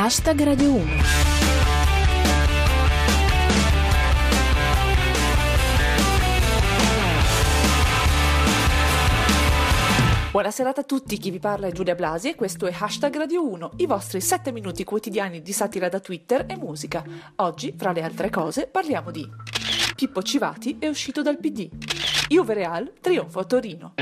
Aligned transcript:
Hashtag 0.00 0.40
Radio 0.44 0.74
1. 0.74 0.86
Buonasera 10.30 10.72
a 10.72 10.82
tutti, 10.84 11.18
chi 11.18 11.32
vi 11.32 11.40
parla 11.40 11.66
è 11.66 11.72
Giulia 11.72 11.96
Blasi 11.96 12.28
e 12.28 12.36
questo 12.36 12.68
è 12.68 12.74
Hashtag 12.78 13.16
Radio 13.16 13.44
1, 13.44 13.72
i 13.78 13.86
vostri 13.86 14.20
7 14.20 14.52
minuti 14.52 14.84
quotidiani 14.84 15.42
di 15.42 15.52
satira 15.52 15.88
da 15.88 15.98
Twitter 15.98 16.44
e 16.48 16.56
musica. 16.56 17.02
Oggi, 17.34 17.74
fra 17.76 17.90
le 17.90 18.04
altre 18.04 18.30
cose, 18.30 18.68
parliamo 18.68 19.10
di 19.10 19.28
Pippo 19.96 20.22
Civati 20.22 20.76
è 20.78 20.86
uscito 20.86 21.22
dal 21.22 21.38
PD, 21.38 21.68
Juve 22.28 22.54
Real 22.54 22.92
trionfo 23.00 23.40
a 23.40 23.44
Torino. 23.44 23.94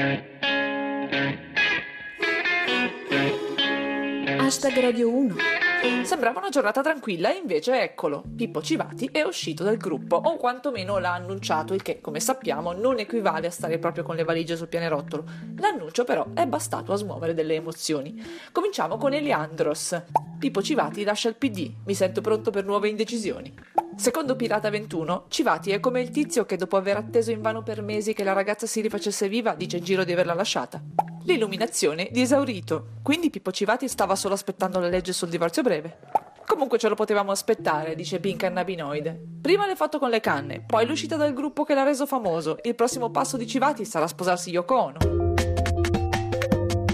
Hashtag 4.39 4.79
Radio 4.79 5.11
1. 5.11 5.66
Sembrava 6.03 6.41
una 6.41 6.49
giornata 6.49 6.83
tranquilla 6.83 7.33
e 7.33 7.39
invece 7.39 7.81
eccolo, 7.81 8.25
Pippo 8.35 8.61
Civati 8.61 9.09
è 9.13 9.23
uscito 9.23 9.63
dal 9.63 9.77
gruppo, 9.77 10.17
o 10.17 10.37
quantomeno 10.37 10.99
l'ha 10.99 11.15
annunciato, 11.15 11.75
il 11.75 11.83
che, 11.83 12.01
come 12.01 12.19
sappiamo, 12.19 12.73
non 12.73 12.99
equivale 12.99 13.47
a 13.47 13.51
stare 13.51 13.79
proprio 13.79 14.03
con 14.03 14.17
le 14.17 14.25
valigie 14.25 14.57
sul 14.57 14.67
pianerottolo. 14.67 15.25
L'annuncio 15.59 16.03
però 16.03 16.27
è 16.35 16.45
bastato 16.47 16.93
a 16.93 16.97
smuovere 16.97 17.35
delle 17.35 17.55
emozioni. 17.55 18.21
Cominciamo 18.51 18.97
con 18.97 19.12
Eliandros. 19.12 20.03
Pippo 20.39 20.61
Civati 20.61 21.05
lascia 21.05 21.29
il 21.29 21.37
PD, 21.37 21.73
mi 21.85 21.95
sento 21.95 22.21
pronto 22.21 22.51
per 22.51 22.65
nuove 22.65 22.89
indecisioni. 22.89 23.55
Secondo 23.96 24.36
Pirata 24.36 24.68
21, 24.68 25.24
Civati 25.28 25.70
è 25.70 25.80
come 25.80 26.02
il 26.02 26.10
tizio 26.10 26.45
che 26.45 26.56
dopo 26.56 26.77
aver 26.77 26.98
atteso 26.98 27.30
invano 27.30 27.62
per 27.62 27.80
mesi 27.80 28.12
che 28.12 28.24
la 28.24 28.34
ragazza 28.34 28.66
si 28.66 28.82
rifacesse 28.82 29.27
viva 29.27 29.55
dice 29.55 29.78
in 29.78 29.84
giro 29.84 30.05
di 30.05 30.12
averla 30.12 30.34
lasciata. 30.34 30.80
L'illuminazione 31.24 32.09
di 32.12 32.20
esaurito, 32.20 32.88
quindi 33.02 33.30
Pippo 33.30 33.50
Civati 33.50 33.88
stava 33.88 34.14
solo 34.14 34.34
aspettando 34.34 34.78
la 34.78 34.88
legge 34.88 35.14
sul 35.14 35.30
divorzio 35.30 35.62
breve. 35.62 35.98
Comunque 36.45 36.78
ce 36.78 36.88
lo 36.88 36.95
potevamo 36.95 37.32
aspettare, 37.32 37.94
dice 37.94 38.20
Pink 38.20 38.41
Cannabinoide. 38.41 39.19
Prima 39.41 39.66
le 39.66 39.75
foto 39.75 39.98
con 39.98 40.10
le 40.10 40.20
canne, 40.20 40.62
poi 40.64 40.86
l'uscita 40.86 41.16
dal 41.16 41.33
gruppo 41.33 41.64
che 41.64 41.75
l'ha 41.75 41.83
reso 41.83 42.06
famoso. 42.06 42.58
Il 42.62 42.75
prossimo 42.75 43.10
passo 43.10 43.38
di 43.38 43.47
Civati 43.47 43.86
sarà 43.86 44.06
sposarsi 44.06 44.50
Yoko 44.50 44.77
Ono. 44.77 44.98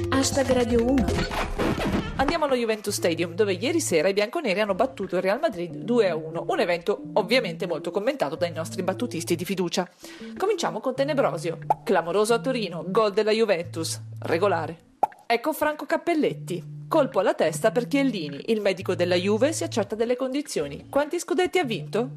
Hashtag 0.09 0.53
Radio 0.53 0.85
1. 0.85 1.52
Andiamo 2.17 2.45
allo 2.45 2.55
Juventus 2.55 2.95
Stadium, 2.95 3.35
dove 3.35 3.55
ieri 3.55 3.81
sera 3.81 4.09
i 4.09 4.13
bianconeri 4.13 4.61
hanno 4.61 4.75
battuto 4.75 5.17
il 5.17 5.23
Real 5.23 5.41
Madrid 5.41 5.75
2-1, 5.75 6.45
un 6.47 6.61
evento 6.61 7.03
ovviamente 7.15 7.67
molto 7.67 7.91
commentato 7.91 8.37
dai 8.37 8.53
nostri 8.53 8.83
battutisti 8.83 9.35
di 9.35 9.45
fiducia. 9.45 9.89
Cominciamo 10.37 10.81
con 10.81 10.95
Tenebrosio. 10.95 11.59
Clamoroso 11.83 12.35
a 12.35 12.41
Torino, 12.41 12.85
gol 12.87 13.13
della 13.13 13.33
Juventus, 13.33 14.01
regolare. 14.21 14.91
Ecco 15.27 15.53
Franco 15.53 15.87
Cappelletti. 15.87 16.81
Colpo 16.89 17.21
alla 17.21 17.35
testa 17.35 17.71
per 17.71 17.89
Chiellini, 17.89 18.45
il 18.53 18.61
medico 18.61 18.95
della 18.95 19.15
Juve 19.15 19.53
si 19.53 19.65
accerta 19.65 19.95
delle 19.95 20.15
condizioni. 20.15 20.89
Quanti 20.91 21.19
scudetti 21.19 21.59
ha 21.59 21.65
vinto? 21.65 22.11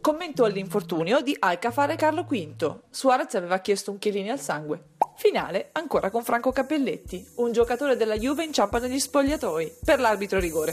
Commento 0.00 0.44
all'infortunio 0.44 1.20
di 1.20 1.36
Alcafare 1.38 1.96
Carlo 1.96 2.22
V. 2.22 2.78
Suarez 2.88 3.34
aveva 3.34 3.58
chiesto 3.58 3.90
un 3.90 3.98
Chiellini 3.98 4.30
al 4.30 4.40
sangue. 4.40 4.89
Finale 5.20 5.68
ancora 5.72 6.08
con 6.08 6.24
Franco 6.24 6.50
Cappelletti. 6.50 7.22
Un 7.36 7.52
giocatore 7.52 7.94
della 7.94 8.16
Juve 8.16 8.42
inciampa 8.42 8.78
negli 8.78 8.98
spogliatoi. 8.98 9.70
Per 9.84 10.00
l'arbitro 10.00 10.40
rigore. 10.40 10.72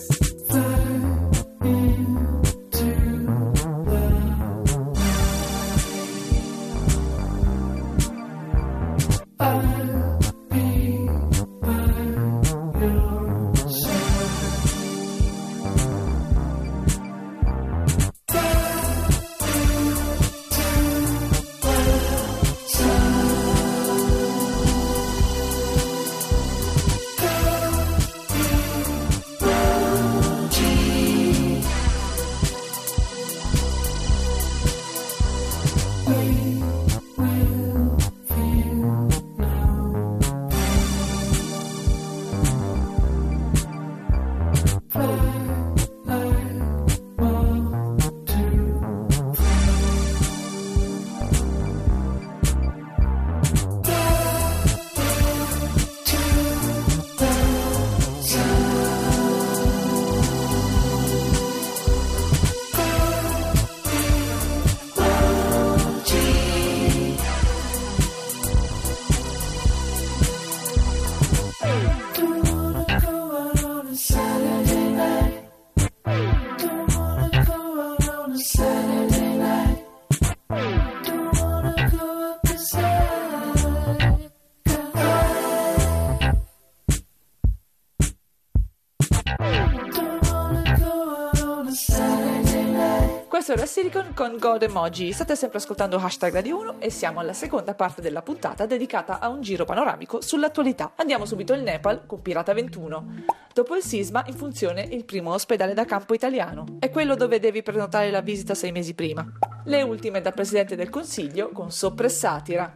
Questo 93.37 93.53
era 93.53 93.67
Silicon 93.67 94.15
con 94.15 94.37
God 94.39 94.63
Emoji. 94.63 95.11
State 95.11 95.35
sempre 95.35 95.59
ascoltando 95.59 95.97
Hashtag 95.97 96.33
Radio 96.33 96.57
1 96.57 96.75
e 96.79 96.89
siamo 96.89 97.19
alla 97.19 97.33
seconda 97.33 97.75
parte 97.75 98.01
della 98.01 98.23
puntata 98.23 98.65
dedicata 98.65 99.19
a 99.19 99.27
un 99.27 99.41
giro 99.41 99.63
panoramico 99.63 100.21
sull'attualità. 100.21 100.93
Andiamo 100.95 101.23
subito 101.27 101.53
in 101.53 101.61
Nepal 101.61 102.07
con 102.07 102.23
Pirata 102.23 102.51
21. 102.55 103.25
Dopo 103.53 103.75
il 103.75 103.83
sisma, 103.83 104.23
in 104.25 104.33
funzione 104.33 104.81
il 104.81 105.05
primo 105.05 105.33
ospedale 105.33 105.75
da 105.75 105.85
campo 105.85 106.15
italiano. 106.15 106.65
È 106.79 106.89
quello 106.89 107.13
dove 107.13 107.39
devi 107.39 107.61
prenotare 107.61 108.09
la 108.09 108.21
visita 108.21 108.55
sei 108.55 108.71
mesi 108.71 108.95
prima. 108.95 109.23
Le 109.65 109.83
ultime 109.83 110.19
da 110.19 110.31
Presidente 110.31 110.75
del 110.75 110.89
Consiglio 110.89 111.49
con 111.49 111.71
soppressatira. 111.71 112.75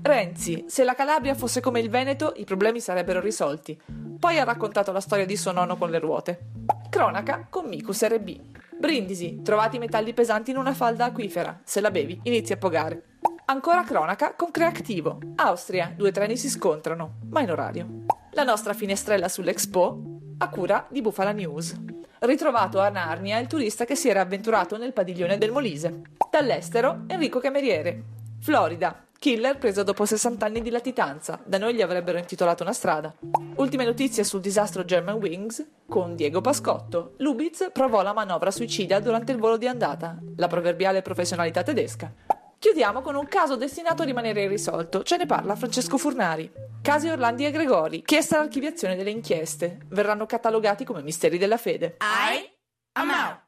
Renzi, 0.00 0.64
se 0.68 0.84
la 0.84 0.94
Calabria 0.94 1.34
fosse 1.34 1.60
come 1.60 1.80
il 1.80 1.90
Veneto, 1.90 2.32
i 2.36 2.44
problemi 2.44 2.80
sarebbero 2.80 3.20
risolti. 3.20 3.78
Poi 4.18 4.38
ha 4.38 4.44
raccontato 4.44 4.90
la 4.90 5.00
storia 5.00 5.26
di 5.26 5.36
suo 5.36 5.52
nonno 5.52 5.76
con 5.76 5.90
le 5.90 5.98
ruote. 5.98 6.46
Cronaca 6.88 7.46
con 7.50 7.66
Micus 7.66 8.06
RB. 8.06 8.56
Brindisi, 8.78 9.42
trovati 9.42 9.78
metalli 9.78 10.14
pesanti 10.14 10.52
in 10.52 10.56
una 10.56 10.72
falda 10.72 11.06
acquifera. 11.06 11.60
Se 11.64 11.80
la 11.80 11.90
bevi, 11.90 12.20
inizi 12.22 12.52
a 12.52 12.56
pogare. 12.56 13.16
Ancora 13.46 13.82
cronaca 13.82 14.34
con 14.34 14.52
Creativo. 14.52 15.18
Austria, 15.34 15.92
due 15.96 16.12
treni 16.12 16.36
si 16.36 16.48
scontrano, 16.48 17.18
ma 17.30 17.40
in 17.40 17.50
orario. 17.50 18.04
La 18.32 18.44
nostra 18.44 18.74
finestrella 18.74 19.28
sull'Expo 19.28 20.18
a 20.38 20.48
cura 20.48 20.86
di 20.88 21.02
Bufala 21.02 21.32
News. 21.32 21.74
Ritrovato 22.20 22.78
a 22.78 22.88
Narnia 22.88 23.38
il 23.38 23.48
turista 23.48 23.84
che 23.84 23.96
si 23.96 24.08
era 24.08 24.20
avventurato 24.20 24.76
nel 24.76 24.92
padiglione 24.92 25.38
del 25.38 25.50
Molise. 25.50 26.02
Dall'estero 26.30 27.04
Enrico 27.08 27.40
Cameriere. 27.40 28.02
Florida, 28.40 29.07
Killer 29.20 29.58
preso 29.58 29.82
dopo 29.82 30.04
60 30.04 30.46
anni 30.46 30.62
di 30.62 30.70
latitanza. 30.70 31.40
Da 31.44 31.58
noi 31.58 31.74
gli 31.74 31.82
avrebbero 31.82 32.18
intitolato 32.18 32.62
una 32.62 32.72
strada. 32.72 33.12
Ultime 33.56 33.84
notizie 33.84 34.22
sul 34.22 34.40
disastro 34.40 34.84
German 34.84 35.16
Wings 35.16 35.66
con 35.88 36.14
Diego 36.14 36.40
Pascotto. 36.40 37.14
Lubitz 37.16 37.70
provò 37.72 38.02
la 38.02 38.12
manovra 38.12 38.52
suicida 38.52 39.00
durante 39.00 39.32
il 39.32 39.38
volo 39.38 39.56
di 39.56 39.66
andata. 39.66 40.16
La 40.36 40.46
proverbiale 40.46 41.02
professionalità 41.02 41.64
tedesca. 41.64 42.12
Chiudiamo 42.60 43.00
con 43.00 43.16
un 43.16 43.26
caso 43.26 43.56
destinato 43.56 44.02
a 44.02 44.04
rimanere 44.04 44.44
irrisolto. 44.44 45.02
Ce 45.02 45.16
ne 45.16 45.26
parla 45.26 45.56
Francesco 45.56 45.98
Furnari. 45.98 46.48
Casi 46.80 47.08
Orlandi 47.08 47.44
e 47.44 47.50
Gregori. 47.50 48.02
Chiesta 48.02 48.38
l'archiviazione 48.38 48.94
delle 48.94 49.10
inchieste. 49.10 49.80
Verranno 49.88 50.26
catalogati 50.26 50.84
come 50.84 51.02
misteri 51.02 51.38
della 51.38 51.56
fede. 51.56 51.96
I 52.00 52.48
am 52.92 53.10
out. 53.10 53.47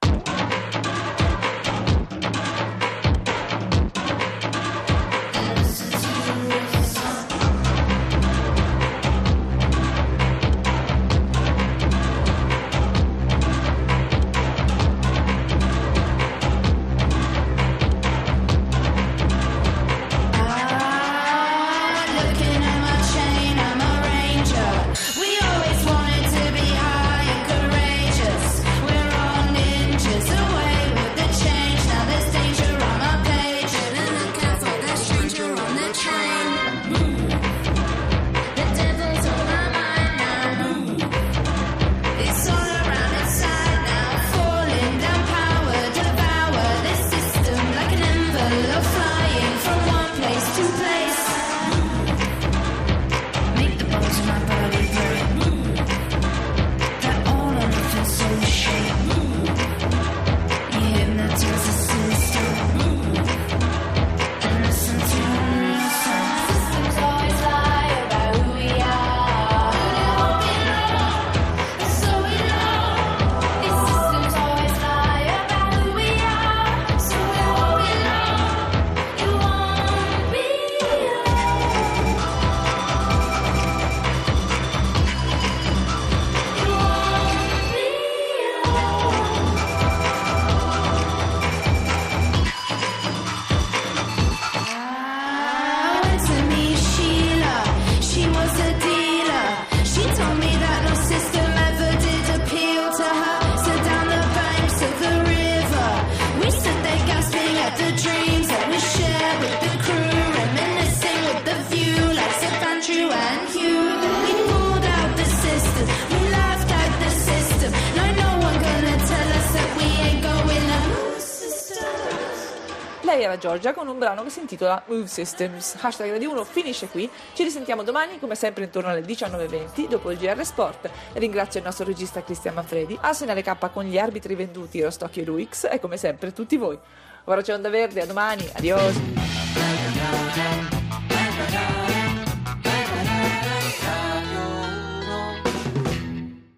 Lei 123.11 123.25
era 123.25 123.39
Giorgia 123.39 123.75
con 123.75 123.89
un 123.89 123.99
brano 123.99 124.23
che 124.23 124.31
si 124.31 124.39
intitola 124.39 124.85
Move 124.87 125.09
Systems. 125.09 125.77
Hashtag 125.81 126.13
Radio 126.13 126.31
1 126.31 126.45
finisce 126.45 126.87
qui. 126.87 127.11
Ci 127.33 127.43
risentiamo 127.43 127.83
domani, 127.83 128.21
come 128.21 128.37
sempre, 128.37 128.63
intorno 128.63 128.89
alle 128.89 129.01
19.20 129.01 129.89
dopo 129.89 130.13
il 130.13 130.19
GR 130.19 130.41
Sport. 130.45 130.89
Ringrazio 131.15 131.59
il 131.59 131.67
nostro 131.67 131.85
regista 131.85 132.23
Cristian 132.23 132.55
Manfredi, 132.55 132.97
Arsenale 133.01 133.43
K 133.43 133.73
con 133.73 133.83
gli 133.83 133.99
arbitri 133.99 134.37
venduti 134.37 134.81
Rostocchi 134.81 135.23
e 135.23 135.25
Luix 135.25 135.67
e 135.69 135.81
come 135.81 135.97
sempre 135.97 136.33
tutti 136.33 136.57
voi. 136.57 136.79
Ora 137.25 137.43
c'è 137.43 137.53
Onda 137.53 137.69
Verde, 137.69 138.03
a 138.03 138.07
domani, 138.07 138.49
adios! 138.53 140.79